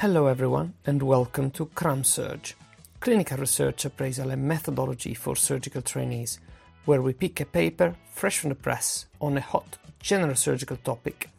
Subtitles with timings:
[0.00, 2.52] Hello everyone and welcome to CramSurg,
[3.00, 6.38] clinical research appraisal and methodology for surgical trainees,
[6.84, 11.30] where we pick a paper fresh from the press on a hot general surgical topic.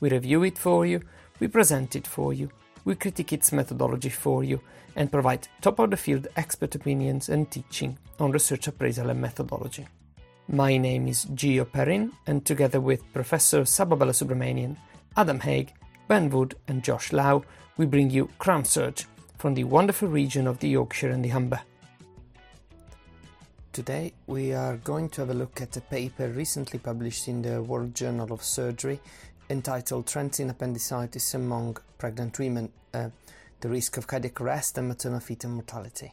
[0.00, 1.00] We review it for you,
[1.40, 2.50] we present it for you,
[2.84, 4.60] we critique its methodology for you,
[4.94, 9.86] and provide top of the field expert opinions and teaching on research appraisal and methodology.
[10.48, 14.76] My name is Gio Perrin, and together with Professor Saba Subramanian,
[15.16, 15.72] Adam Haig,
[16.12, 17.42] Ben Wood, and Josh Lau,
[17.78, 19.06] we bring you CramSurg
[19.38, 21.62] from the wonderful region of the Yorkshire and the Humber.
[23.72, 27.62] Today we are going to have a look at a paper recently published in the
[27.62, 29.00] World Journal of Surgery
[29.48, 33.08] entitled Trends in Appendicitis Among Pregnant Women uh,
[33.60, 36.12] The Risk of Cardiac Arrest and Maternal Fetal Mortality.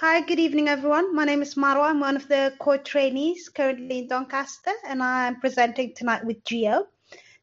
[0.00, 1.14] Hi, good evening, everyone.
[1.14, 1.90] My name is Marwa.
[1.90, 6.86] I'm one of the core trainees currently in Doncaster, and I'm presenting tonight with Gio.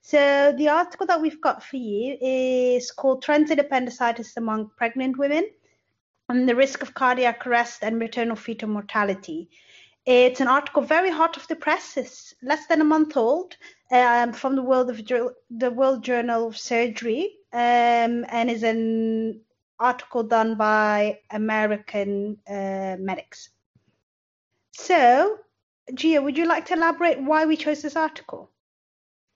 [0.02, 5.17] So, the article that we've got for you is called Trends in Appendicitis Among Pregnant
[5.17, 5.50] Women
[6.30, 9.50] and the Risk of Cardiac Arrest and Maternal Fetal Mortality.
[10.06, 11.97] It's an article very hot off the press.
[11.97, 13.56] It's less than a month old
[13.91, 19.41] um, from the World of the World Journal of Surgery, um, and is an
[19.80, 23.50] article done by American uh, medics.
[24.72, 25.38] So,
[25.91, 28.50] Gio, would you like to elaborate why we chose this article?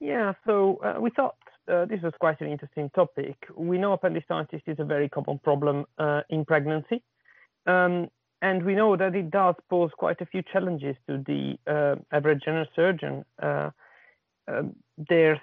[0.03, 1.37] Yeah, so uh, we thought
[1.71, 3.37] uh, this was quite an interesting topic.
[3.55, 7.01] We know appendicitis is a very common problem uh, in pregnancy,
[7.67, 8.09] um,
[8.41, 12.41] and we know that it does pose quite a few challenges to the uh, average
[12.43, 13.23] general surgeon.
[13.41, 13.69] Uh,
[14.49, 15.39] um, there's,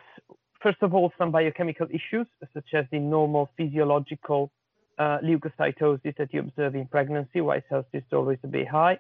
[0.63, 4.53] first of all, some biochemical issues, such as the normal physiological
[4.99, 8.99] uh, leukocytosis that you observe in pregnancy, white cells is always a bit high.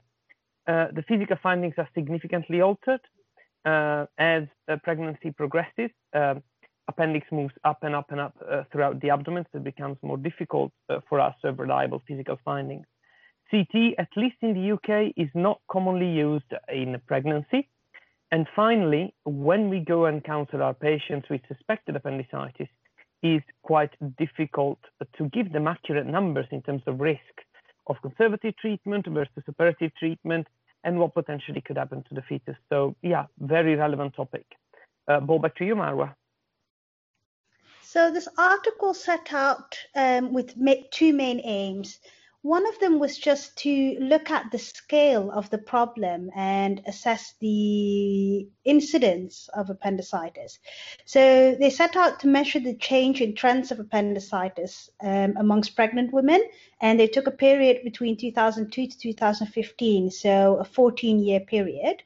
[0.67, 3.03] the physical findings are significantly altered,
[3.65, 4.45] as
[4.83, 6.43] pregnancy progresses, um,
[6.89, 10.17] appendix moves up and up and up uh, throughout the abdomen, so it becomes more
[10.17, 12.87] difficult uh, for us to have reliable physical findings.
[13.51, 17.69] CT, at least in the UK, is not commonly used in pregnancy.
[18.33, 22.69] And finally, when we go and counsel our patients with suspected appendicitis,
[23.23, 24.79] is quite difficult
[25.19, 27.21] to give them accurate numbers in terms of risk
[27.87, 30.47] of conservative treatment versus operative treatment
[30.85, 32.57] and what potentially could happen to the fetus.
[32.69, 34.47] So yeah, very relevant topic.
[35.09, 36.15] Uh, ball back to you, Marwa.
[37.83, 40.55] So this article set out um, with
[40.93, 41.99] two main aims.
[42.43, 47.35] One of them was just to look at the scale of the problem and assess
[47.39, 50.59] the incidence of appendicitis.
[51.05, 56.15] So they set out to measure the change in trends of appendicitis um, amongst pregnant
[56.15, 56.43] women,
[56.81, 62.03] and they took a period between 2002 to 2015, so a 14 year period.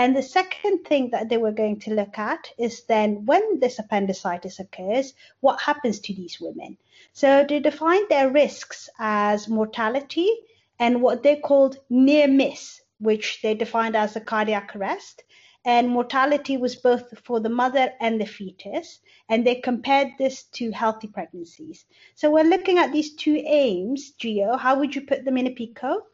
[0.00, 3.78] And the second thing that they were going to look at is then when this
[3.78, 6.78] appendicitis occurs, what happens to these women?
[7.12, 10.30] So they defined their risks as mortality
[10.78, 15.22] and what they called near miss, which they defined as a cardiac arrest.
[15.66, 19.00] And mortality was both for the mother and the fetus.
[19.28, 21.84] And they compared this to healthy pregnancies.
[22.14, 24.58] So we're looking at these two aims, Gio.
[24.58, 26.06] How would you put them in a PICO?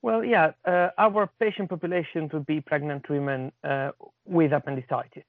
[0.00, 3.90] Well, yeah, uh, our patient population would be pregnant women uh,
[4.24, 5.24] with appendicitis.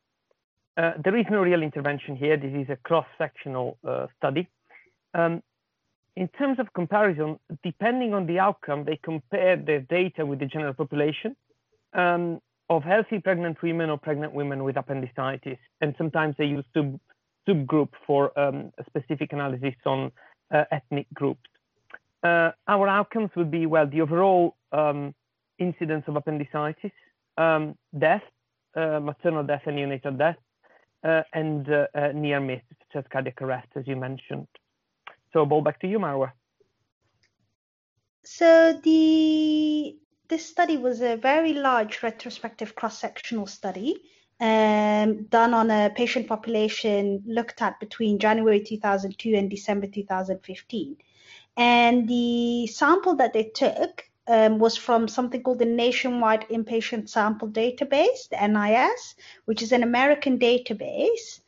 [0.78, 2.38] Uh, there is no real intervention here.
[2.38, 4.48] This is a cross-sectional uh, study.
[5.14, 5.42] Um,
[6.16, 10.74] in terms of comparison, depending on the outcome, they compare their data with the general
[10.74, 11.36] population
[11.94, 15.58] um, of healthy pregnant women or pregnant women with appendicitis.
[15.82, 17.00] And sometimes they use sub
[17.48, 20.12] subgroup for um, specific analysis on
[20.54, 21.50] uh, ethnic groups.
[22.24, 25.14] Uh, our outcomes would be, well, the overall um,
[25.58, 26.92] incidence of appendicitis,
[27.38, 28.24] um, death,
[28.76, 30.38] uh, maternal death and neonatal death,
[31.04, 34.48] uh, and uh, uh, near miss, such as cardiac arrest, as you mentioned.
[35.32, 36.32] So, ball back to you, Marwa.
[38.24, 39.98] So the
[40.28, 43.96] this study was a very large retrospective cross-sectional study
[44.40, 50.98] um, done on a patient population looked at between January 2002 and December 2015.
[51.60, 57.50] And the sample that they took um, was from something called the Nationwide Inpatient Sample
[57.50, 61.42] Database, the NIS, which is an American database.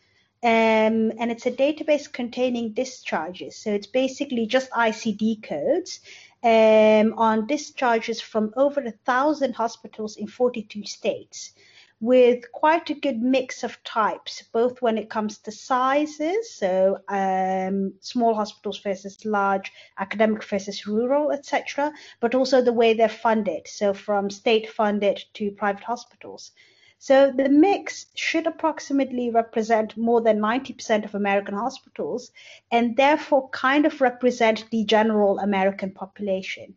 [0.44, 3.56] Um, and it's a database containing discharges.
[3.56, 6.02] So it's basically just ICD codes
[6.44, 11.54] um, on discharges from over a thousand hospitals in 42 states
[12.02, 17.94] with quite a good mix of types, both when it comes to sizes, so um,
[18.02, 23.94] small hospitals versus large, academic versus rural, etc., but also the way they're funded, so
[23.94, 26.52] from state funded to private hospitals.
[26.98, 32.32] So the mix should approximately represent more than 90% of American hospitals
[32.72, 36.76] and therefore kind of represent the general American population.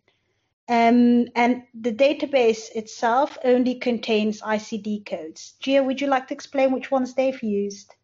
[0.68, 5.54] Um, and the database itself only contains ICD codes.
[5.62, 7.94] Gio, would you like to explain which ones they've used?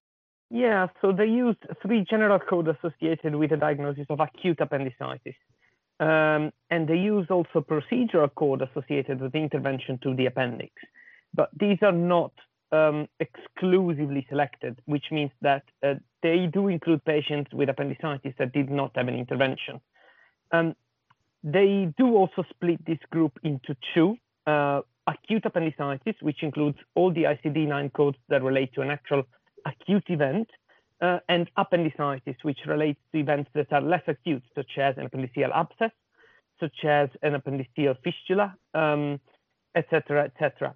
[0.50, 5.36] Yeah, so they used three general codes associated with the diagnosis of acute appendicitis.
[6.00, 10.72] Um, and they used also procedural code associated with intervention to the appendix
[11.34, 12.32] but these are not
[12.72, 18.70] um, exclusively selected, which means that uh, they do include patients with appendicitis that did
[18.70, 19.80] not have an intervention.
[20.52, 20.74] Um,
[21.42, 24.16] they do also split this group into two,
[24.46, 29.22] uh, acute appendicitis, which includes all the ICD-9 codes that relate to an actual
[29.66, 30.48] acute event,
[31.00, 35.50] uh, and appendicitis, which relates to events that are less acute, such as an appendiceal
[35.54, 35.92] abscess,
[36.58, 38.54] such as an appendiceal fistula,
[39.74, 40.74] etc., um, etc.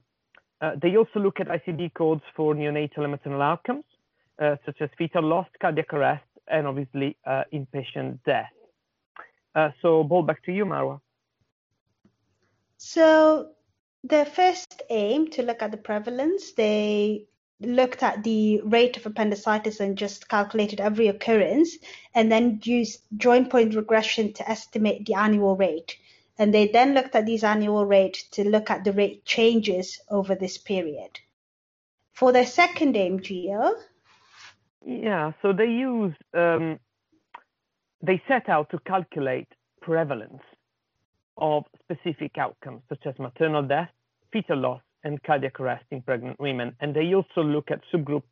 [0.61, 3.85] Uh, they also look at ICD codes for neonatal and maternal outcomes,
[4.41, 8.51] uh, such as fetal loss, cardiac arrest, and obviously uh, inpatient death.
[9.55, 11.01] Uh, so, ball back to you, Marwa.
[12.79, 13.51] So,
[14.03, 17.27] the first aim to look at the prevalence, they
[17.61, 21.79] looked at the rate of appendicitis and just calculated every occurrence,
[22.15, 25.97] and then used joinpoint regression to estimate the annual rate
[26.39, 30.35] and they then looked at these annual rates to look at the rate changes over
[30.35, 31.21] this period.
[32.13, 33.75] For their second aim, MGO,
[34.87, 36.79] yeah, so they use um,
[38.05, 39.49] they set out to calculate
[39.81, 40.43] prevalence
[41.37, 43.91] of specific outcomes such as maternal death,
[44.33, 48.23] fetal loss, and cardiac arrest in pregnant women, and they also look at subgroups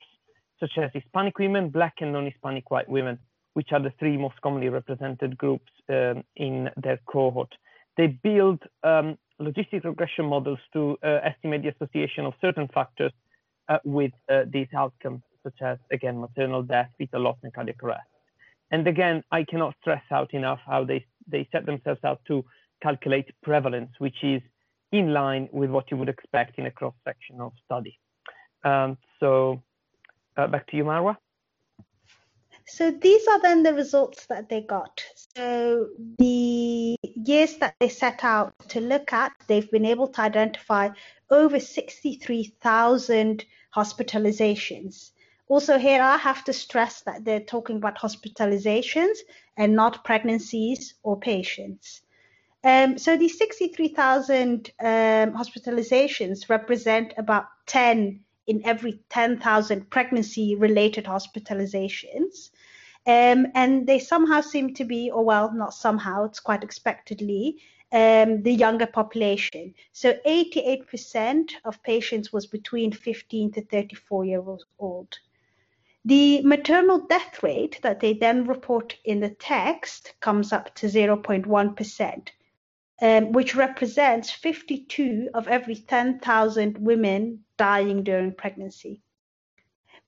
[0.59, 3.19] such as Hispanic women, Black and non-Hispanic white women,
[3.55, 7.53] which are the three most commonly represented groups um, in their cohort
[7.97, 13.13] they build um, logistic regression models to uh, estimate the association of certain factors
[13.69, 18.12] uh, with uh, these outcomes, such as, again, maternal death, fetal loss, and cardiac arrest.
[18.73, 22.45] And again, I cannot stress out enough how they, they set themselves out to
[22.83, 24.41] calculate prevalence, which is
[24.91, 27.99] in line with what you would expect in a cross-sectional study.
[28.65, 29.63] Um, so
[30.37, 31.17] uh, back to you, Marwa.
[32.67, 35.05] So these are then the results that they got.
[35.37, 40.89] So the years that they set out to look at, they've been able to identify
[41.31, 43.45] over 63,000
[43.75, 45.12] hospitalizations.
[45.53, 49.19] Also, here I have to stress that they're talking about hospitalizations
[49.59, 52.01] and not pregnancies or patients.
[52.65, 62.49] Um, so these 63,000 um, hospitalizations represent about 10 in every 10,000 pregnancy related hospitalizations.
[63.07, 67.59] Um, and they somehow seem to be, or well, not somehow, it's quite expectedly,
[67.93, 69.75] um, the younger population.
[69.93, 75.19] So 88% of patients was between 15 to 34 years old.
[76.05, 82.29] The maternal death rate that they then report in the text comes up to 0.1%,
[83.01, 89.01] um, which represents 52 of every 10,000 women dying during pregnancy.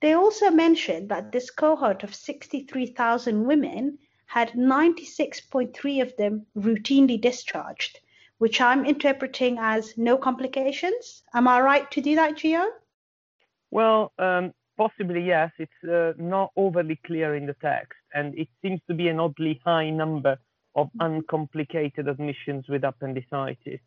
[0.01, 8.01] They also mentioned that this cohort of 63,000 women had 96.3 of them routinely discharged,
[8.39, 11.23] which I'm interpreting as no complications.
[11.33, 12.67] Am I right to do that, Gio?
[13.71, 15.51] Well, um, possibly yes.
[15.59, 19.61] It's uh, not overly clear in the text, and it seems to be an oddly
[19.65, 20.39] high number
[20.75, 23.81] of uncomplicated admissions with appendicitis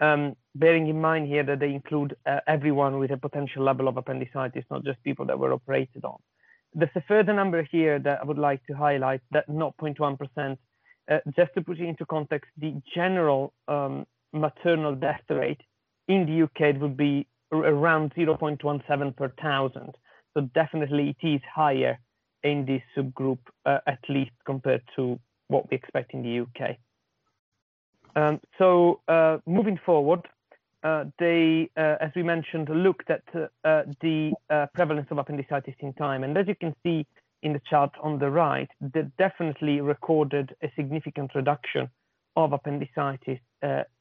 [0.00, 3.96] um, bearing in mind here that they include uh, everyone with a potential level of
[3.96, 6.18] appendicitis, not just people that were operated on.
[6.74, 10.58] There's a further number here that I would like to highlight, that 0.1%.
[11.10, 15.60] Uh, just to put it into context, the general um, maternal death rate
[16.06, 19.96] in the UK would be around 0.17 per thousand.
[20.34, 21.98] So definitely it is higher
[22.42, 25.18] in this subgroup, uh, at least compared to
[25.48, 26.76] what we expect in the UK.
[28.14, 30.26] Um, so uh, moving forward,
[30.82, 35.92] uh, they, uh, as we mentioned, looked at uh, the uh, prevalence of appendicitis in
[35.94, 36.22] time.
[36.22, 37.06] And as you can see
[37.42, 41.88] in the chart on the right, they definitely recorded a significant reduction
[42.36, 43.40] of appendicitis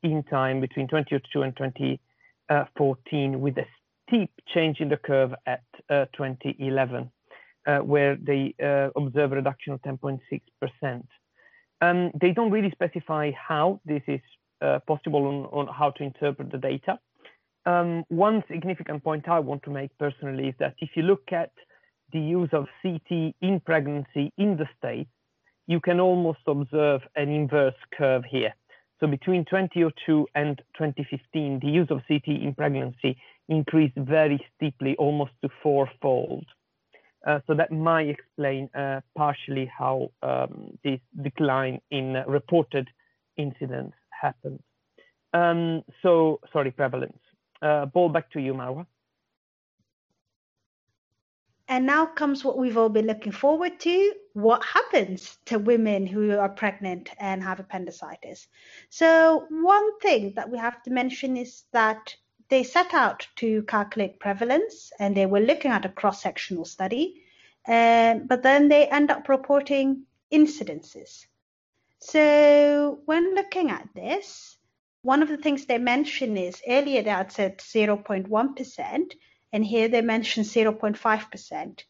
[0.04, 3.66] in time between 2002 and 2014 with a
[4.08, 7.12] steep change in the curve at 2011,
[7.84, 8.54] where they
[8.96, 11.04] observe a reduction of 10.6%.
[11.82, 14.22] Um, they don't really specify how this is
[14.62, 16.98] uh, possible on, on, how to interpret the data.
[17.66, 21.52] Um, one significant point I want to make personally is that if you look at
[22.14, 25.10] the use of CT in pregnancy in the States,
[25.68, 28.56] you can almost observe an inverse curve here.
[29.00, 33.18] So between 2002 and 2015, the use of CT in pregnancy
[33.50, 36.46] increased very steeply, almost to fourfold.
[37.26, 42.88] Uh, so that might explain uh, partially how um, this decline in reported
[43.38, 44.62] incidents happened.
[45.34, 47.20] Um, so, sorry, prevalence.
[47.62, 48.86] Uh, ball back to you, Marwa.
[51.70, 54.14] And now comes what we've all been looking forward to.
[54.34, 58.48] What happens to women who are pregnant and have appendicitis?
[58.90, 62.16] So, one thing that we have to mention is that
[62.50, 67.24] they set out to calculate prevalence and they were looking at a cross sectional study,
[67.68, 71.26] um, but then they end up reporting incidences.
[72.00, 74.58] So, when looking at this,
[75.02, 79.14] one of the things they mention is earlier they had said 0.1%,
[79.54, 81.84] and here they mention 0.5%.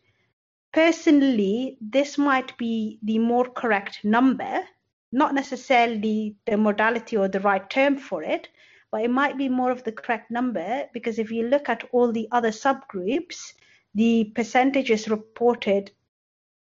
[0.71, 4.63] Personally, this might be the more correct number,
[5.11, 8.49] not necessarily the modality or the right term for it,
[8.91, 12.11] but it might be more of the correct number because if you look at all
[12.11, 13.53] the other subgroups,
[13.93, 15.91] the percentages reported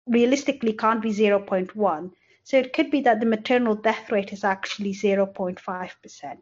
[0.07, 2.11] realistically can't be 0.1.
[2.45, 6.37] So it could be that the maternal death rate is actually 0.5%.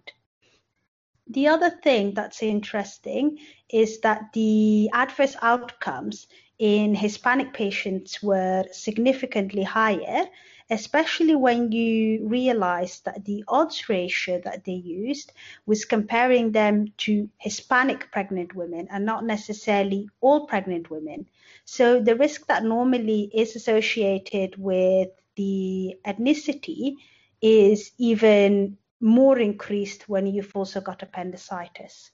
[1.26, 3.38] The other thing that's interesting
[3.70, 6.26] is that the adverse outcomes
[6.58, 10.26] in Hispanic patients were significantly higher,
[10.70, 15.32] especially when you realize that the odds ratio that they used
[15.66, 21.26] was comparing them to Hispanic pregnant women and not necessarily all pregnant women.
[21.64, 26.94] So the risk that normally is associated with the ethnicity
[27.42, 32.10] is even more increased when you've also got appendicitis.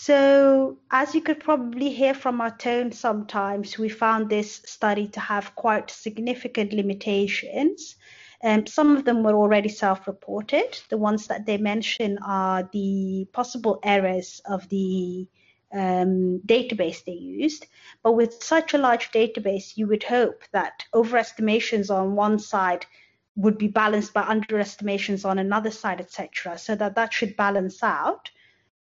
[0.00, 5.18] So, as you could probably hear from our tone sometimes, we found this study to
[5.18, 7.96] have quite significant limitations.
[8.44, 10.80] Um, some of them were already self reported.
[10.88, 15.26] The ones that they mention are the possible errors of the
[15.72, 17.66] um, database they used.
[18.04, 22.86] But with such a large database, you would hope that overestimations on one side
[23.34, 26.56] would be balanced by underestimations on another side, etc.
[26.56, 28.30] So that that should balance out.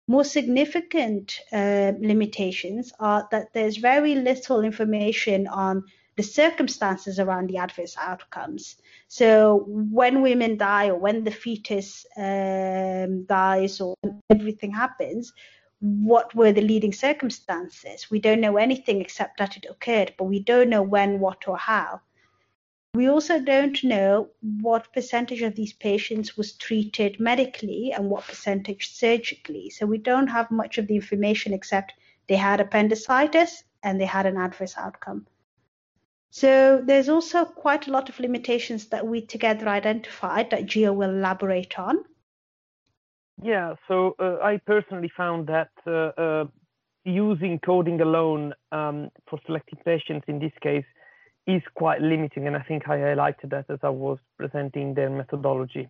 [0.07, 5.83] More significant uh, limitations are that there's very little information on
[6.15, 8.77] the circumstances around the adverse outcomes.
[9.07, 13.95] So when women die or when the fetus um, dies or
[14.29, 15.33] everything happens,
[15.79, 18.09] what were the leading circumstances?
[18.09, 21.57] We don't know anything except that it occurred, but we don't know when, what, or
[21.57, 22.01] how.
[22.95, 24.29] We also don't know
[24.61, 29.69] what percentage of these patients was treated medically and what percentage surgically.
[29.69, 31.91] So we don't have much of the information except
[32.27, 35.27] they had appendicitis and they had an adverse outcome.
[36.29, 41.09] So there's also quite a lot of limitations that we together identified that Gio will
[41.09, 41.97] elaborate on.
[43.43, 46.45] Yeah, so uh, I personally found that uh, uh,
[47.03, 50.85] using coding alone um, for selecting patients in this case
[51.47, 55.87] is quite limiting, and I think I highlighted that as I was presenting their methodology.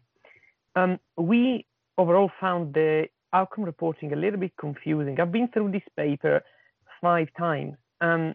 [0.76, 1.66] Um, we
[1.98, 5.20] overall found the outcome reporting a little bit confusing.
[5.20, 6.44] I've been through this paper
[7.02, 8.34] five times, um,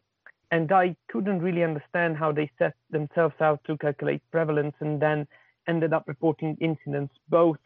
[0.50, 5.27] and I couldn't really understand how they set themselves out to calculate prevalence and then
[5.69, 7.59] ended up reporting incidents both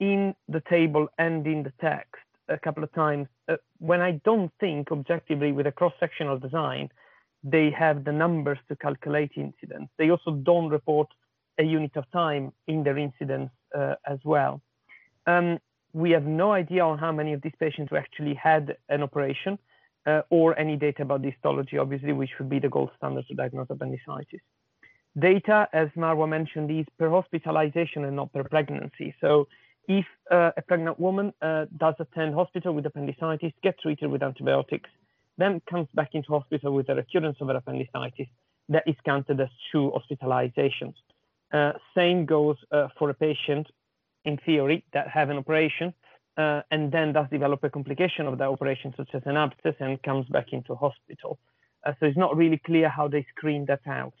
[0.00, 4.50] in the table and in the text a couple of times uh, when I don't
[4.58, 6.90] think objectively with a cross-sectional design
[7.42, 9.92] they have the numbers to calculate incidents.
[9.98, 11.08] They also don't report
[11.58, 14.62] a unit of time in their incidents uh, as well.
[15.26, 15.58] Um,
[15.92, 19.58] we have no idea on how many of these patients actually had an operation
[20.06, 23.68] uh, or any data about histology, obviously, which would be the gold standard to diagnose
[23.70, 24.40] appendicitis.
[25.18, 29.14] Data, as Marwa mentioned, is per hospitalization and not per pregnancy.
[29.20, 29.46] So
[29.86, 34.88] if uh, a pregnant woman uh, does attend hospital with appendicitis, get treated with antibiotics,
[35.38, 38.28] then comes back into hospital with a recurrence of appendicitis,
[38.68, 40.94] that is counted as two hospitalizations.
[41.52, 43.66] Uh, same goes uh, for a patient,
[44.24, 45.92] in theory, that have an operation
[46.36, 50.02] uh, and then does develop a complication of that operation, such as an abscess, and
[50.02, 51.38] comes back into hospital.
[51.84, 54.14] Uh, so it's not really clear how they screen that out.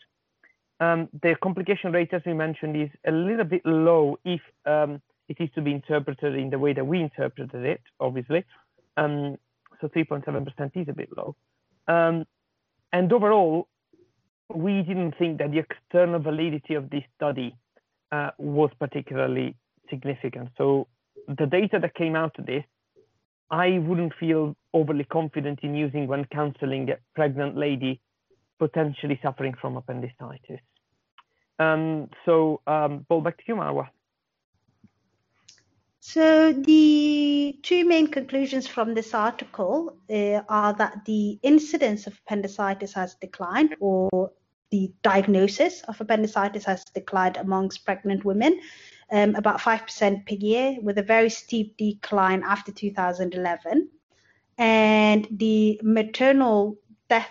[0.80, 5.36] Um, the complication rate, as we mentioned, is a little bit low if um, it
[5.40, 8.44] is to be interpreted in the way that we interpreted it, obviously.
[8.96, 9.38] Um,
[9.82, 11.36] so 3.7% is a bit low.
[11.88, 12.24] Um,
[12.92, 13.68] and overall,
[14.54, 17.54] we didn't think that the external validity of this study
[18.10, 19.56] uh, was particularly
[19.90, 20.50] significant.
[20.56, 20.86] So
[21.26, 22.64] the data that came out of this,
[23.50, 28.00] I wouldn't feel overly confident in using when counseling a pregnant lady
[28.58, 30.60] potentially suffering from appendicitis.
[31.58, 33.88] Um, so, um, ball back to you, Marwa.
[36.04, 42.92] So, the two main conclusions from this article uh, are that the incidence of appendicitis
[42.94, 44.32] has declined, or
[44.70, 48.60] the diagnosis of appendicitis has declined amongst pregnant women,
[49.12, 53.88] um, about 5% per year, with a very steep decline after 2011.
[54.58, 56.78] And the maternal
[57.08, 57.30] death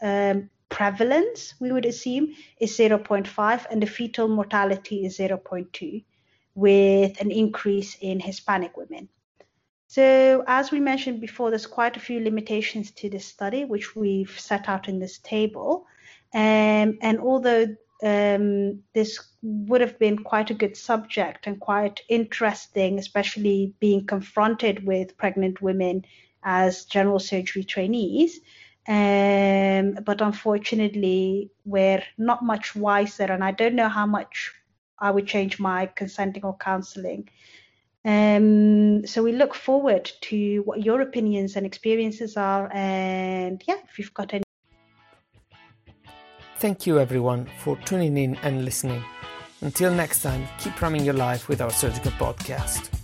[0.00, 6.04] um, prevalence, we would assume, is 0.5, and the fetal mortality is 0.2
[6.54, 9.08] with an increase in Hispanic women.
[9.88, 14.40] So, as we mentioned before, there's quite a few limitations to this study, which we've
[14.40, 15.86] set out in this table.
[16.34, 22.98] Um, and although um, this would have been quite a good subject and quite interesting,
[22.98, 26.04] especially being confronted with pregnant women
[26.42, 28.40] as general surgery trainees,
[28.88, 34.52] um, but unfortunately, we're not much wiser, and I don't know how much
[35.02, 37.28] I would change my consenting or counseling.
[38.04, 43.98] Um, so we look forward to what your opinions and experiences are, and yeah, if
[43.98, 44.44] you've got any.
[46.58, 49.02] Thank you, everyone, for tuning in and listening.
[49.60, 53.01] Until next time, keep running your life with our surgical podcast.